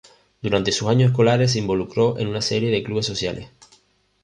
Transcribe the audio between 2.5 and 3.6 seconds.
de clubes sociales.